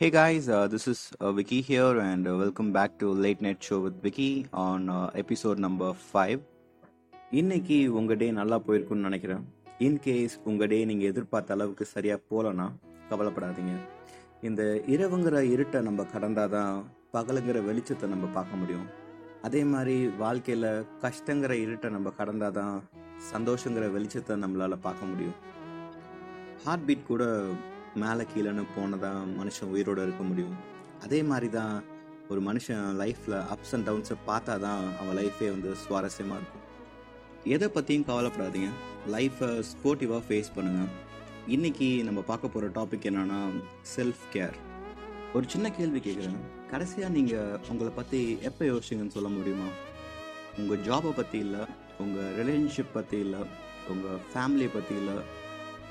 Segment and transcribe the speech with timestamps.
[0.00, 3.62] Hey guys, uh, this is uh, Vicky here, and uh, welcome back to Late Night
[3.66, 6.40] Show with Vicky on uh, episode number 5.
[7.38, 9.44] இன்னைக்கு உங்கள் டே நல்லா போயிருக்குன்னு நினைக்கிறேன்.
[9.86, 12.66] In case உங்கள் டே நீங்கள் எதிர்பார்த்த அளவுக்கு சரியாக போகலன்னா
[13.10, 13.76] கவலைப்படாதீங்க.
[14.48, 14.62] இந்த
[14.94, 16.74] இரவுங்கிற இருட்டை நம்ம கடந்தால் தான்
[17.16, 18.86] பகலுங்கிற வெளிச்சத்தை நம்ம பார்க்க முடியும்.
[19.48, 20.68] அதே மாதிரி வாழ்க்கையில்
[21.06, 22.76] கஷ்டங்கிற இருட்டை நம்ம கடந்தால் தான்
[23.32, 25.38] சந்தோஷங்கிற வெளிச்சத்தை நம்மளால் பார்க்க முடியும்.
[26.66, 27.24] ஹார்ட் பீட் கூட
[28.02, 30.56] மேலே கீழேன்னு போனதான் மனுஷன் உயிரோடு இருக்க முடியும்.
[31.04, 31.74] அதே மாதிரி தான்
[32.28, 36.64] ஒரு மனுஷன் லைஃப்பில் அப்ஸ் அண்ட் டவுன்ஸை பார்த்தா தான் அவன் லைஃபே வந்து சுவாரஸ்யமாக இருக்கும்.
[37.54, 38.70] எதை பற்றியும் கவலைப்படாதீங்க.
[39.16, 40.92] லைஃப்பை ஸ்போர்ட்டிவாக ஃபேஸ் பண்ணுங்கள்
[41.46, 43.40] இன்னைக்கு நம்ம பார்க்க போகிற டாபிக் என்னென்னா
[43.96, 44.56] செல்ஃப் கேர்
[45.34, 46.40] ஒரு சின்ன கேள்வி கேட்குறேன்
[46.70, 49.68] கடைசியாக நீங்கள் உங்களை பற்றி எப்போ யோசிச்சிங்கன்னு சொல்ல முடியுமா?
[50.58, 51.62] உங்கள் ஜாபை பற்றி இல்லை
[52.02, 53.40] உங்கள் ரிலேஷன்ஷிப் பற்றி இல்லை
[53.92, 55.16] உங்கள் ஃபேமிலியை பற்றி இல்லை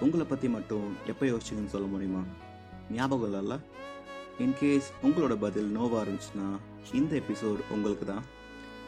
[0.00, 2.22] உங்களை பற்றி மட்டும் எப்போ யோசிச்சிங்கன்னு சொல்ல முடியுமா?
[2.90, 3.56] ஞாபகம் இல்லைல்ல?
[4.38, 6.48] இன்கேஸ் உங்களோட பதில் நோவாக இருந்துச்சுன்னா
[6.92, 8.24] இந்த எபிசோட் உங்களுக்கு தான்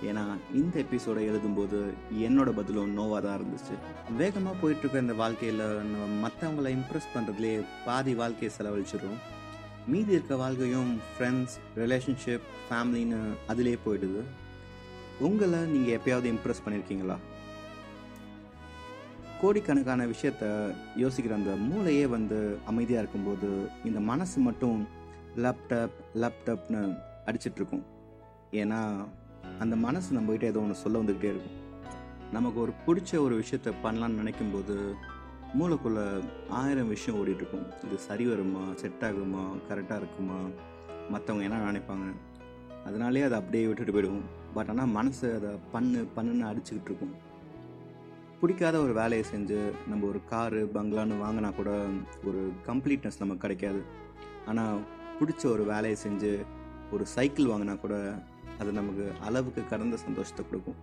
[0.09, 1.79] ஏன்னா இந்த எபிசோடை எழுதும்போது
[2.27, 3.75] என்னோட பதிலும் நோவாக தான் இருந்துச்சு.
[4.17, 9.19] வேகமாக போயிட்டுருக்க இந்த வாழ்க்கையில் நம்ம மற்றவங்கள இம்ப்ரெஸ் பண்ணுறதுலேயே பாதி வாழ்க்கையை செலவழிச்சிடும்
[9.87, 14.23] மீதி இருக்க வாழ்க்கையும் ஃப்ரெண்ட்ஸ் ரிலேஷன்ஷிப் ஃபேமிலின்னு அதிலே போயிடுது.
[15.21, 17.17] உங்களை நீங்கள் எப்பயாவது இம்ப்ரெஸ் பண்ணியிருக்கீங்களா
[19.47, 20.45] கோடிக்கணக்கான விஷயத்த
[20.97, 24.89] யோசிக்கிற அந்த மூளையே வந்து அமைதியாக இருக்கும்போது இந்த மனசு மட்டும்
[25.37, 26.81] லேப்டாப் லேப்டாப்னு
[27.27, 27.85] அடிச்சிட்டு இருக்கும்
[28.53, 28.81] ஏன்னா
[29.59, 31.59] அந்த மனசு நம்மகிட்ட ஏதோ ஒன்று சொல்ல வந்துக்கிட்டே இருக்கும்.
[32.33, 34.77] நமக்கு ஒரு பிடிச்ச ஒரு விஷயத்த பண்ணலான்னு நினைக்கும்போது
[35.59, 36.01] மூளைக்குள்ள
[36.49, 40.39] ஆயிரம் விஷயம் ஓடிட்டுருக்கும் இது சரி வருமா செட் ஆகுமா கரெக்டாக இருக்குமா
[41.13, 42.09] மற்றவங்க என்ன நினைப்பாங்க?
[42.85, 44.27] அதனாலே அதை அப்படியே விட்டுட்டு போயிடுவோம்.
[44.55, 47.26] பட் ஆனால் மனசு அதை பண்ணு பண்ணுன்னு அடிச்சுக்கிட்டு இருக்கும்
[48.41, 49.59] பிடிக்காத ஒரு வேலையை செஞ்சு
[49.91, 51.71] நம்ம ஒரு காரு பங்களான்னு வாங்கினா கூட
[52.29, 53.81] ஒரு கம்ப்ளீட்னஸ் நமக்கு கிடைக்காது.
[54.47, 54.81] ஆனால்
[55.21, 56.33] பிடிச்ச ஒரு வேலையை செஞ்சு
[56.91, 57.95] ஒரு சைக்கிள் வாங்கினா கூட
[58.59, 60.79] அது நமக்கு அளவுக்கு கடந்த சந்தோஷத்தை கொடுக்கும்.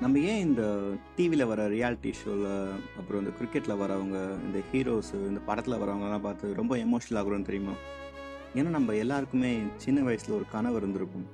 [0.00, 0.62] நம்ம ஏன் இந்த
[1.16, 2.50] டிவியில் வர ரியாலிட்டி ஷோவில்
[2.98, 7.74] அப்புறம் இந்த கிரிக்கெட்டில் வரவங்க இந்த ஹீரோஸு இந்த படத்தில் வரவங்கலாம் பார்த்து ரொம்ப எமோஷனல் ஆகுறோம்னு தெரியுமா?
[8.54, 11.26] ஏன்னா நம்ம எல்லாருக்குமே சின்ன வயசில் ஒரு கனவு இருந்திருக்கும்.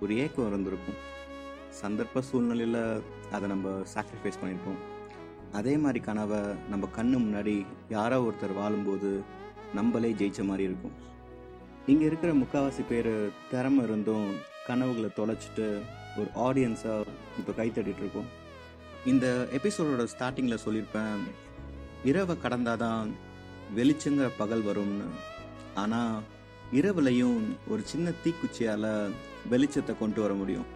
[0.00, 0.98] ஒரு ஏக்கம் இருந்திருக்கும்.
[1.80, 2.82] சந்தர்ப்ப சூழ்நிலையில்
[3.36, 4.80] அதை நம்ம சாக்ரிஃபைஸ் பண்ணியிருப்போம்
[5.58, 6.40] அதே மாதிரி கனவை
[6.72, 7.54] நம்ம கண்ணு முன்னாடி
[7.96, 9.10] யாரோ ஒருத்தர் வாழும்போது
[9.78, 10.96] நம்மளே ஜெயிச்ச மாதிரி இருக்கும்.
[11.92, 13.12] இங்கே இருக்கிற முக்கால்வாசி பேர்
[13.50, 14.28] திறமை இருந்தும்
[14.66, 15.66] கனவுகளை தொலைச்சிட்டு
[16.20, 18.30] ஒரு ஆடியன்ஸாக இப்போ கைத்தட்டிருக்கோம்
[19.12, 19.26] இந்த
[19.58, 21.20] எபிசோடோட ஸ்டார்டிங்கில் சொல்லியிருப்பேன்
[22.10, 23.10] இரவை கடந்தாதான்
[23.76, 25.06] வெளிச்சங்கிற பகல் வரும்னு.
[25.82, 26.16] ஆனால்
[26.78, 27.40] இரவுலையும்
[27.72, 28.90] ஒரு சின்ன தீக்குச்சியால்
[29.52, 30.66] வெளிச்சத்தை கொண்டு வர முடியும்.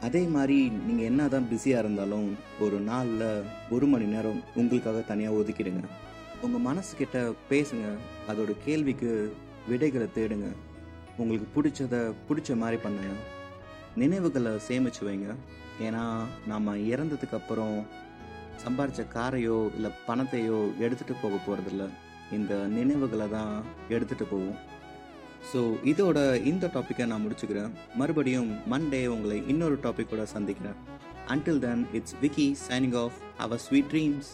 [0.00, 5.82] அதே மாதிரி நீங்கள் என்ன தான் பிஸியாக இருந்தாலும் ஒரு நாளில் ஒரு மணி நேரம் உங்களுக்காக தனியாக ஒதுக்கிடுங்க.
[6.40, 7.88] உங்கள் மனசுக்கிட்ட பேசுங்க.
[8.28, 9.36] அதோட கேள்விக்கு
[9.68, 10.48] விடைகளை தேடுங்க.
[11.16, 13.12] உங்களுக்கு பிடிச்சத பிடிச்ச மாதிரி பண்ணுங்க.
[13.96, 15.34] நினைவுகளை சேமிச்சு வைங்க.
[15.80, 16.02] ஏன்னா
[16.46, 17.86] நாம் இறந்ததுக்கு அப்புறம்
[18.64, 21.88] சம்பாரித்த காரையோ இல்லை பணத்தையோ எடுத்துகிட்டு போக போகிறதில்ல
[22.32, 24.56] இந்த நினைவுகளை தான் எடுத்துகிட்டு போவோம்.
[25.52, 25.60] ஸோ
[25.90, 26.18] இதோட
[26.50, 27.72] இந்த டாப்பிக்கை நான் முடிச்சுக்கிறேன்.
[27.94, 30.78] மறுபடியும் மண்டே உங்களை இன்னொரு டாப்பிக்கோட சந்திக்கிறேன்.
[31.28, 34.30] Until then it's Vicky signing off our sweet dreams